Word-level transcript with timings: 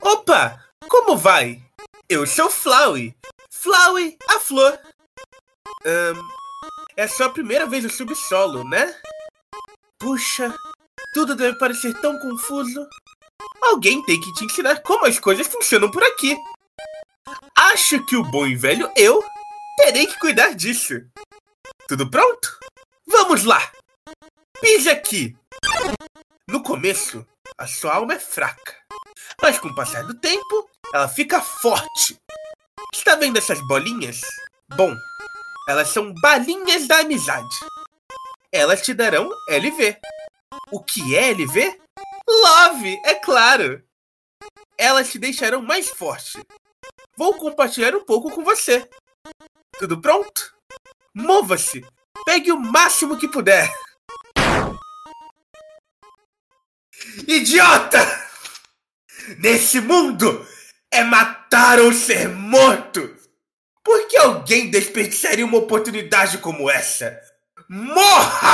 Opa! 0.00 0.64
Como 0.88 1.16
vai? 1.16 1.62
Eu 2.08 2.26
sou 2.26 2.50
Flowey. 2.50 3.14
Flowey, 3.50 4.16
a 4.28 4.40
flor. 4.40 4.78
Um, 5.84 6.38
é 6.96 7.04
a 7.04 7.30
primeira 7.30 7.66
vez 7.66 7.84
no 7.84 7.90
subsolo, 7.90 8.64
né? 8.64 8.94
Puxa, 9.98 10.54
tudo 11.12 11.34
deve 11.34 11.58
parecer 11.58 11.92
tão 12.00 12.18
confuso. 12.18 12.88
Alguém 13.62 14.02
tem 14.04 14.20
que 14.20 14.32
te 14.32 14.44
ensinar 14.44 14.80
como 14.82 15.06
as 15.06 15.18
coisas 15.18 15.46
funcionam 15.46 15.90
por 15.90 16.02
aqui. 16.02 16.36
Acho 17.56 18.04
que 18.06 18.16
o 18.16 18.24
bom 18.24 18.46
e 18.46 18.56
velho 18.56 18.90
eu 18.96 19.22
terei 19.76 20.06
que 20.06 20.18
cuidar 20.18 20.54
disso. 20.54 20.94
Tudo 21.86 22.10
pronto? 22.10 22.58
Vamos 23.06 23.44
lá! 23.44 23.72
Pise 24.60 24.90
aqui! 24.90 25.36
No 26.48 26.62
começo, 26.62 27.26
a 27.58 27.66
sua 27.66 27.94
alma 27.94 28.14
é 28.14 28.18
fraca. 28.20 28.76
Mas 29.42 29.58
com 29.58 29.68
o 29.68 29.74
passar 29.74 30.04
do 30.04 30.14
tempo, 30.14 30.70
ela 30.94 31.08
fica 31.08 31.40
forte. 31.40 32.16
Está 32.94 33.16
vendo 33.16 33.36
essas 33.36 33.60
bolinhas? 33.66 34.20
Bom, 34.76 34.94
elas 35.68 35.88
são 35.88 36.14
balinhas 36.22 36.86
da 36.86 37.00
amizade. 37.00 37.56
Elas 38.52 38.80
te 38.80 38.94
darão 38.94 39.28
LV. 39.48 39.98
O 40.70 40.82
que 40.82 41.16
é 41.16 41.30
LV? 41.32 41.80
Love, 42.28 43.00
é 43.04 43.14
claro! 43.14 43.82
Elas 44.76 45.10
te 45.10 45.18
deixarão 45.18 45.60
mais 45.60 45.88
forte. 45.88 46.38
Vou 47.16 47.34
compartilhar 47.34 47.94
um 47.96 48.04
pouco 48.04 48.30
com 48.30 48.44
você. 48.44 48.88
Tudo 49.78 50.00
pronto? 50.00 50.54
Mova-se! 51.12 51.84
Pegue 52.24 52.52
o 52.52 52.60
máximo 52.60 53.18
que 53.18 53.28
puder! 53.28 53.68
Idiota! 57.26 58.28
Nesse 59.38 59.80
mundo 59.80 60.46
é 60.90 61.04
matar 61.04 61.78
ou 61.80 61.92
ser 61.92 62.28
morto! 62.28 63.16
Por 63.84 64.06
que 64.08 64.16
alguém 64.18 64.70
desperdiçaria 64.70 65.44
uma 65.44 65.58
oportunidade 65.58 66.38
como 66.38 66.70
essa? 66.70 67.18
Morra! 67.68 68.47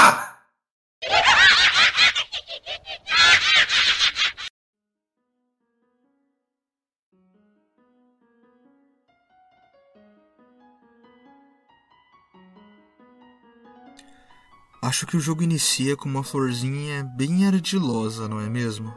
Acho 14.85 15.07
que 15.07 15.17
o 15.17 15.21
jogo 15.21 15.43
inicia 15.43 15.97
com 15.97 16.07
uma 16.07 16.23
florzinha 16.23 17.05
bem 17.17 17.47
ardilosa, 17.47 18.29
não 18.29 18.39
é 18.39 18.51
mesmo? 18.51 18.93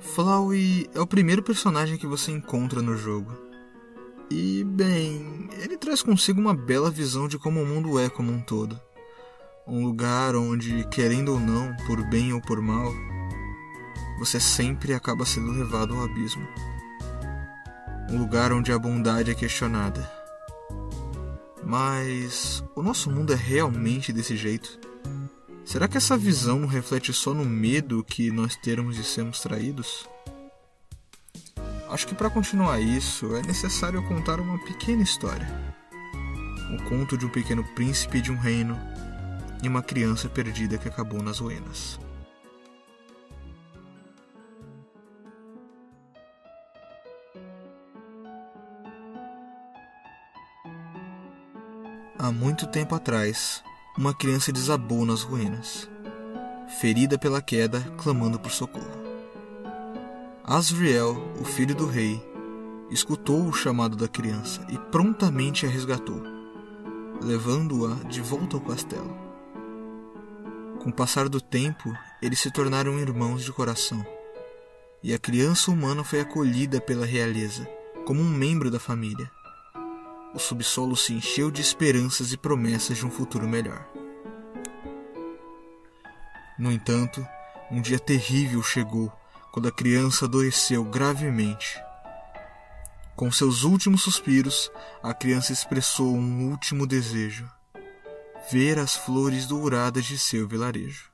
Flowey 0.00 0.88
é 0.94 1.00
o 1.00 1.06
primeiro 1.06 1.42
personagem 1.42 1.98
que 1.98 2.06
você 2.06 2.32
encontra 2.32 2.80
no 2.80 2.96
jogo. 2.96 3.36
E, 4.30 4.64
bem, 4.64 5.50
ele 5.62 5.76
traz 5.76 6.02
consigo 6.02 6.40
uma 6.40 6.54
bela 6.54 6.90
visão 6.90 7.28
de 7.28 7.38
como 7.38 7.60
o 7.60 7.66
mundo 7.66 7.98
é 7.98 8.08
como 8.08 8.32
um 8.32 8.40
todo. 8.40 8.80
Um 9.66 9.84
lugar 9.84 10.34
onde, 10.34 10.88
querendo 10.88 11.32
ou 11.34 11.38
não, 11.38 11.76
por 11.86 12.02
bem 12.08 12.32
ou 12.32 12.40
por 12.40 12.62
mal, 12.62 12.94
você 14.18 14.40
sempre 14.40 14.94
acaba 14.94 15.26
sendo 15.26 15.52
levado 15.52 15.92
ao 15.92 16.02
abismo. 16.02 16.48
Um 18.08 18.18
lugar 18.18 18.50
onde 18.54 18.72
a 18.72 18.78
bondade 18.78 19.30
é 19.30 19.34
questionada 19.34 20.21
mas 21.64 22.62
o 22.74 22.82
nosso 22.82 23.10
mundo 23.10 23.32
é 23.32 23.36
realmente 23.36 24.12
desse 24.12 24.36
jeito? 24.36 24.78
Será 25.64 25.86
que 25.86 25.96
essa 25.96 26.16
visão 26.16 26.58
não 26.58 26.66
reflete 26.66 27.12
só 27.12 27.32
no 27.32 27.44
medo 27.44 28.04
que 28.04 28.30
nós 28.30 28.56
termos 28.56 28.96
de 28.96 29.04
sermos 29.04 29.40
traídos? 29.40 30.08
Acho 31.88 32.06
que 32.06 32.14
para 32.14 32.30
continuar 32.30 32.80
isso 32.80 33.36
é 33.36 33.42
necessário 33.42 34.02
contar 34.08 34.40
uma 34.40 34.58
pequena 34.64 35.02
história. 35.02 35.46
Um 36.70 36.78
conto 36.88 37.16
de 37.16 37.26
um 37.26 37.28
pequeno 37.28 37.62
príncipe 37.74 38.20
de 38.20 38.32
um 38.32 38.36
reino 38.36 38.78
e 39.62 39.68
uma 39.68 39.82
criança 39.82 40.28
perdida 40.28 40.78
que 40.78 40.88
acabou 40.88 41.22
nas 41.22 41.38
ruínas. 41.38 42.00
Há 52.22 52.30
muito 52.30 52.68
tempo 52.68 52.94
atrás, 52.94 53.64
uma 53.98 54.14
criança 54.14 54.52
desabou 54.52 55.04
nas 55.04 55.22
ruínas, 55.22 55.90
ferida 56.78 57.18
pela 57.18 57.42
queda, 57.42 57.80
clamando 57.98 58.38
por 58.38 58.52
socorro. 58.52 59.02
Asriel, 60.44 61.20
o 61.40 61.44
filho 61.44 61.74
do 61.74 61.84
rei, 61.84 62.24
escutou 62.92 63.42
o 63.42 63.52
chamado 63.52 63.96
da 63.96 64.06
criança 64.06 64.64
e 64.70 64.78
prontamente 64.78 65.66
a 65.66 65.68
resgatou, 65.68 66.22
levando-a 67.20 67.94
de 68.04 68.20
volta 68.20 68.56
ao 68.56 68.62
castelo. 68.62 69.18
Com 70.78 70.90
o 70.90 70.94
passar 70.94 71.28
do 71.28 71.40
tempo, 71.40 71.92
eles 72.22 72.38
se 72.38 72.52
tornaram 72.52 73.00
irmãos 73.00 73.42
de 73.42 73.50
coração, 73.50 74.06
e 75.02 75.12
a 75.12 75.18
criança 75.18 75.72
humana 75.72 76.04
foi 76.04 76.20
acolhida 76.20 76.80
pela 76.80 77.04
realeza 77.04 77.68
como 78.06 78.20
um 78.20 78.30
membro 78.30 78.70
da 78.70 78.78
família 78.78 79.28
o 80.34 80.38
subsolo 80.38 80.96
se 80.96 81.12
encheu 81.12 81.50
de 81.50 81.60
esperanças 81.60 82.32
e 82.32 82.36
promessas 82.36 82.98
de 82.98 83.06
um 83.06 83.10
futuro 83.10 83.46
melhor. 83.46 83.86
No 86.58 86.70
entanto, 86.70 87.26
um 87.70 87.80
dia 87.80 87.98
terrível 87.98 88.62
chegou 88.62 89.12
quando 89.50 89.68
a 89.68 89.72
criança 89.72 90.24
adoeceu 90.24 90.84
gravemente. 90.84 91.80
Com 93.14 93.30
seus 93.30 93.62
últimos 93.62 94.02
suspiros, 94.02 94.70
a 95.02 95.12
criança 95.12 95.52
expressou 95.52 96.14
um 96.14 96.50
último 96.50 96.86
desejo: 96.86 97.48
ver 98.50 98.78
as 98.78 98.96
flores 98.96 99.46
douradas 99.46 100.04
de 100.04 100.18
seu 100.18 100.48
vilarejo. 100.48 101.10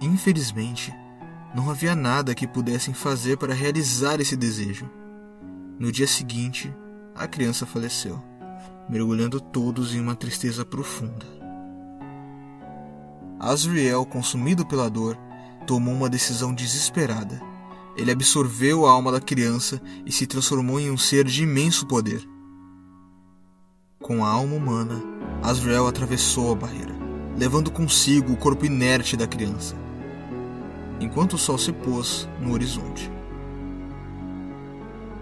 Infelizmente, 0.00 0.92
não 1.54 1.70
havia 1.70 1.94
nada 1.94 2.34
que 2.34 2.46
pudessem 2.46 2.94
fazer 2.94 3.36
para 3.36 3.54
realizar 3.54 4.20
esse 4.20 4.36
desejo. 4.36 4.88
No 5.78 5.92
dia 5.92 6.08
seguinte, 6.08 6.74
a 7.14 7.28
criança 7.28 7.64
faleceu, 7.64 8.20
mergulhando 8.88 9.40
todos 9.40 9.94
em 9.94 10.00
uma 10.00 10.16
tristeza 10.16 10.64
profunda. 10.64 11.24
Asriel, 13.38 14.04
consumido 14.04 14.66
pela 14.66 14.90
dor, 14.90 15.16
tomou 15.68 15.94
uma 15.94 16.08
decisão 16.08 16.52
desesperada. 16.52 17.40
Ele 17.96 18.10
absorveu 18.10 18.86
a 18.86 18.90
alma 18.90 19.12
da 19.12 19.20
criança 19.20 19.80
e 20.04 20.10
se 20.10 20.26
transformou 20.26 20.80
em 20.80 20.90
um 20.90 20.98
ser 20.98 21.24
de 21.24 21.44
imenso 21.44 21.86
poder. 21.86 22.28
Com 24.00 24.24
a 24.24 24.28
alma 24.28 24.56
humana, 24.56 25.00
Asriel 25.44 25.86
atravessou 25.86 26.50
a 26.50 26.56
barreira, 26.56 26.94
levando 27.36 27.70
consigo 27.70 28.32
o 28.32 28.36
corpo 28.36 28.66
inerte 28.66 29.16
da 29.16 29.28
criança, 29.28 29.76
enquanto 30.98 31.34
o 31.34 31.38
sol 31.38 31.56
se 31.56 31.72
pôs 31.72 32.28
no 32.40 32.52
horizonte. 32.52 33.17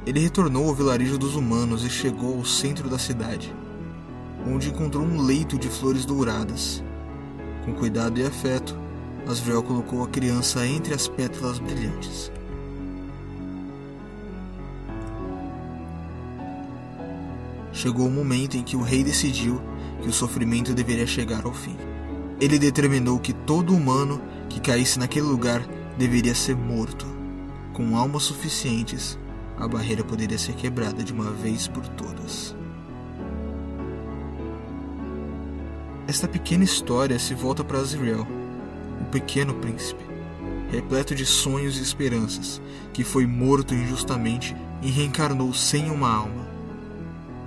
Ele 0.07 0.21
retornou 0.21 0.69
ao 0.69 0.75
vilarejo 0.75 1.19
dos 1.19 1.35
humanos 1.35 1.85
e 1.85 1.91
chegou 1.91 2.39
ao 2.39 2.45
centro 2.45 2.89
da 2.89 2.97
cidade, 2.97 3.53
onde 4.47 4.69
encontrou 4.69 5.05
um 5.05 5.21
leito 5.21 5.59
de 5.59 5.69
flores 5.69 6.05
douradas. 6.05 6.81
Com 7.65 7.75
cuidado 7.75 8.21
e 8.21 8.25
afeto, 8.25 8.79
Asriel 9.27 9.65
colocou 9.65 10.05
a 10.05 10.09
criança 10.09 10.65
entre 10.65 10.95
as 10.95 11.09
pétalas 11.09 11.59
brilhantes. 11.59 12.31
Chegou 17.73 18.07
o 18.07 18.11
momento 18.11 18.57
em 18.57 18.63
que 18.63 18.77
o 18.77 18.83
rei 18.83 19.03
decidiu 19.03 19.61
que 20.01 20.09
o 20.09 20.13
sofrimento 20.13 20.73
deveria 20.73 21.07
chegar 21.07 21.45
ao 21.45 21.53
fim. 21.53 21.77
Ele 22.41 22.61
determinou 22.61 23.19
que 23.19 23.33
todo 23.33 23.75
humano 23.75 24.23
que 24.49 24.61
caísse 24.61 25.01
naquele 25.01 25.27
lugar 25.27 25.67
deveria 25.99 26.35
ser 26.35 26.55
morto, 26.55 27.05
com 27.73 27.97
almas 27.97 28.23
suficientes 28.23 29.19
a 29.59 29.67
barreira 29.67 30.05
poderia 30.05 30.39
ser 30.39 30.55
quebrada 30.55 31.03
de 31.03 31.13
uma 31.13 31.31
vez 31.31 31.67
por 31.67 31.87
todas. 31.89 32.55
Esta 36.07 36.29
pequena 36.29 36.63
história 36.63 37.19
se 37.19 37.35
volta 37.35 37.65
para 37.65 37.79
Azriel, 37.79 38.27
o 39.01 39.05
pequeno 39.07 39.55
príncipe, 39.55 40.05
repleto 40.71 41.15
de 41.15 41.27
sonhos 41.27 41.79
e 41.79 41.83
esperanças, 41.83 42.61
que 42.93 43.03
foi 43.03 43.27
morto 43.27 43.75
injustamente 43.75 44.55
e 44.83 44.91
reencarnou 44.91 45.53
sem 45.53 45.91
uma 45.91 46.15
alma, 46.15 46.47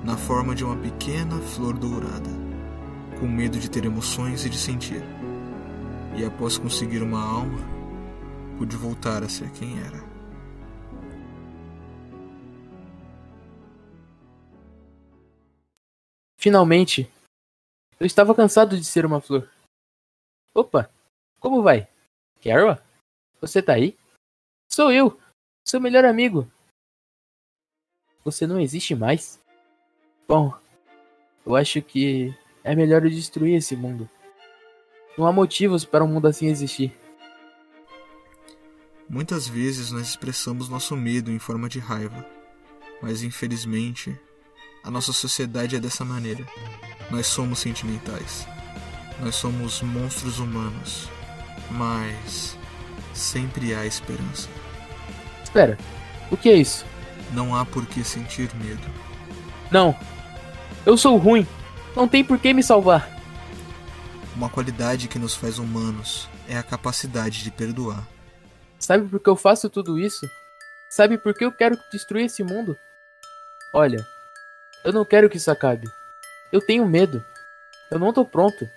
na 0.03 0.17
forma 0.17 0.55
de 0.55 0.63
uma 0.63 0.75
pequena 0.75 1.37
flor 1.37 1.77
dourada, 1.77 2.29
com 3.19 3.27
medo 3.27 3.59
de 3.59 3.69
ter 3.69 3.85
emoções 3.85 4.45
e 4.45 4.49
de 4.49 4.57
sentir. 4.57 5.03
E 6.15 6.25
após 6.25 6.57
conseguir 6.57 7.01
uma 7.01 7.21
alma, 7.21 7.59
pude 8.57 8.75
voltar 8.75 9.23
a 9.23 9.29
ser 9.29 9.49
quem 9.51 9.79
era. 9.79 10.08
Finalmente, 16.39 17.11
eu 17.99 18.05
estava 18.05 18.33
cansado 18.33 18.77
de 18.77 18.85
ser 18.85 19.05
uma 19.05 19.19
flor. 19.19 19.51
Opa, 20.55 20.89
Como 21.37 21.61
vai? 21.61 21.85
Carol? 22.41 22.77
Você 23.41 23.61
tá 23.61 23.73
aí? 23.73 23.97
Sou 24.71 24.89
eu, 24.89 25.19
seu 25.65 25.81
melhor 25.81 26.05
amigo. 26.05 26.49
Você 28.23 28.47
não 28.47 28.57
existe 28.57 28.95
mais? 28.95 29.37
Bom, 30.29 30.57
eu 31.45 31.57
acho 31.57 31.81
que 31.81 32.33
é 32.63 32.73
melhor 32.73 33.03
eu 33.03 33.09
destruir 33.09 33.55
esse 33.57 33.75
mundo. 33.75 34.09
Não 35.17 35.27
há 35.27 35.33
motivos 35.33 35.83
para 35.83 36.05
um 36.05 36.07
mundo 36.07 36.29
assim 36.29 36.47
existir. 36.47 36.97
Muitas 39.09 39.45
vezes 39.45 39.91
nós 39.91 40.07
expressamos 40.07 40.69
nosso 40.69 40.95
medo 40.95 41.31
em 41.31 41.39
forma 41.39 41.67
de 41.67 41.79
raiva, 41.79 42.25
mas 43.01 43.23
infelizmente 43.23 44.17
a 44.89 44.91
nossa 44.91 45.13
sociedade 45.13 45.75
é 45.75 45.79
dessa 45.79 46.03
maneira. 46.03 46.43
Nós 47.11 47.27
somos 47.27 47.59
sentimentais. 47.59 48.47
Nós 49.19 49.35
somos 49.35 49.83
monstros 49.83 50.39
humanos. 50.39 51.07
Mas 51.69 52.57
sempre 53.13 53.75
há 53.75 53.85
esperança. 53.85 54.49
Espera, 55.43 55.77
o 56.31 56.35
que 56.35 56.49
é 56.49 56.55
isso? 56.55 56.87
Não 57.33 57.55
há 57.55 57.63
por 57.63 57.85
que 57.85 58.03
sentir 58.03 58.49
medo. 58.55 58.81
Não, 59.69 59.95
eu 60.83 60.97
sou 60.97 61.17
ruim. 61.17 61.45
Não 61.95 62.07
tem 62.07 62.23
por 62.23 62.39
que 62.39 62.51
me 62.51 62.63
salvar. 62.63 63.07
Uma 64.35 64.49
qualidade 64.49 65.07
que 65.07 65.19
nos 65.19 65.35
faz 65.35 65.59
humanos 65.59 66.27
é 66.47 66.57
a 66.57 66.63
capacidade 66.63 67.43
de 67.43 67.51
perdoar. 67.51 68.07
Sabe 68.79 69.07
por 69.07 69.19
que 69.19 69.29
eu 69.29 69.35
faço 69.35 69.69
tudo 69.69 69.99
isso? 69.99 70.27
Sabe 70.89 71.15
por 71.19 71.35
que 71.35 71.45
eu 71.45 71.51
quero 71.51 71.77
destruir 71.91 72.25
esse 72.25 72.43
mundo? 72.43 72.75
Olha, 73.71 74.03
eu 74.83 74.93
não 74.93 75.05
quero 75.05 75.29
que 75.29 75.37
isso 75.37 75.51
acabe. 75.51 75.87
Eu 76.51 76.61
tenho 76.61 76.87
medo. 76.87 77.23
Eu 77.91 77.99
não 77.99 78.13
tô 78.13 78.25
pronto. 78.25 78.67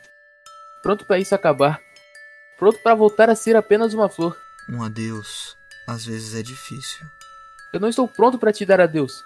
Pronto 0.83 1.05
para 1.05 1.19
isso 1.19 1.35
acabar. 1.35 1.81
Pronto 2.59 2.79
para 2.83 2.95
voltar 2.95 3.31
a 3.31 3.35
ser 3.35 3.57
apenas 3.57 3.95
uma 3.95 4.09
flor. 4.09 4.37
Um 4.69 4.83
adeus 4.83 5.57
às 5.87 6.05
vezes 6.05 6.35
é 6.35 6.43
difícil. 6.43 7.07
Eu 7.73 7.81
não 7.81 7.89
estou 7.89 8.07
pronto 8.07 8.39
para 8.39 8.53
te 8.53 8.65
dar 8.65 8.81
adeus. 8.81 9.25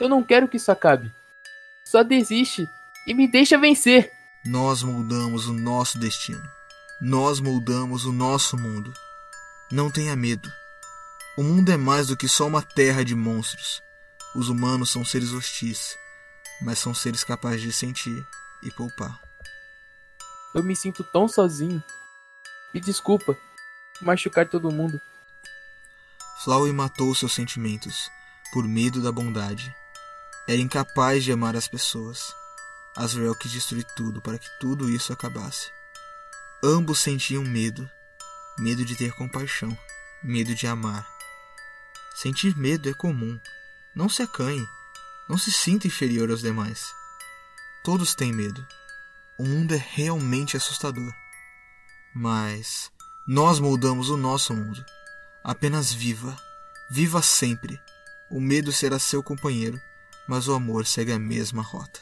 Eu 0.00 0.08
não 0.08 0.22
quero 0.22 0.48
que 0.48 0.56
isso 0.56 0.70
acabe. 0.70 1.10
Só 1.84 2.02
desiste 2.02 2.68
e 3.06 3.14
me 3.14 3.30
deixa 3.30 3.56
vencer. 3.56 4.10
Nós 4.44 4.82
moldamos 4.82 5.48
o 5.48 5.52
nosso 5.52 5.98
destino. 5.98 6.42
Nós 7.00 7.40
moldamos 7.40 8.04
o 8.04 8.12
nosso 8.12 8.56
mundo. 8.56 8.92
Não 9.70 9.90
tenha 9.90 10.14
medo. 10.16 10.50
O 11.36 11.42
mundo 11.42 11.70
é 11.70 11.76
mais 11.76 12.08
do 12.08 12.16
que 12.16 12.28
só 12.28 12.46
uma 12.46 12.62
terra 12.62 13.04
de 13.04 13.14
monstros. 13.14 13.82
Os 14.36 14.50
humanos 14.50 14.90
são 14.90 15.02
seres 15.02 15.32
hostis, 15.32 15.96
mas 16.60 16.78
são 16.78 16.92
seres 16.92 17.24
capazes 17.24 17.62
de 17.62 17.72
sentir 17.72 18.22
e 18.62 18.70
poupar. 18.70 19.18
Eu 20.54 20.62
me 20.62 20.76
sinto 20.76 21.02
tão 21.02 21.26
sozinho. 21.26 21.82
Me 22.74 22.78
desculpa 22.78 23.34
machucar 23.98 24.46
todo 24.46 24.70
mundo. 24.70 25.00
Flowey 26.44 26.70
matou 26.70 27.14
seus 27.14 27.32
sentimentos 27.32 28.10
por 28.52 28.68
medo 28.68 29.02
da 29.02 29.10
bondade. 29.10 29.74
Era 30.46 30.60
incapaz 30.60 31.24
de 31.24 31.32
amar 31.32 31.56
as 31.56 31.66
pessoas. 31.66 32.34
Azrael 32.94 33.34
quis 33.34 33.50
destruir 33.50 33.84
tudo 33.96 34.20
para 34.20 34.38
que 34.38 34.50
tudo 34.60 34.90
isso 34.90 35.14
acabasse. 35.14 35.70
Ambos 36.62 36.98
sentiam 36.98 37.42
medo. 37.42 37.88
Medo 38.58 38.84
de 38.84 38.96
ter 38.96 39.12
compaixão. 39.12 39.76
Medo 40.22 40.54
de 40.54 40.66
amar. 40.66 41.08
Sentir 42.14 42.54
medo 42.54 42.86
é 42.90 42.92
comum. 42.92 43.40
Não 43.96 44.10
se 44.10 44.22
acanhe. 44.22 44.68
Não 45.26 45.38
se 45.38 45.50
sinta 45.50 45.86
inferior 45.86 46.30
aos 46.30 46.42
demais. 46.42 46.94
Todos 47.82 48.14
têm 48.14 48.30
medo. 48.30 48.64
O 49.38 49.44
mundo 49.44 49.74
é 49.74 49.82
realmente 49.94 50.54
assustador. 50.54 51.10
Mas 52.14 52.92
nós 53.26 53.58
moldamos 53.58 54.10
o 54.10 54.16
nosso 54.18 54.52
mundo. 54.52 54.84
Apenas 55.42 55.94
viva. 55.94 56.36
Viva 56.90 57.22
sempre. 57.22 57.80
O 58.30 58.38
medo 58.38 58.70
será 58.70 58.98
seu 58.98 59.22
companheiro, 59.22 59.80
mas 60.28 60.46
o 60.46 60.52
amor 60.52 60.86
segue 60.86 61.12
a 61.12 61.18
mesma 61.18 61.62
rota. 61.62 62.00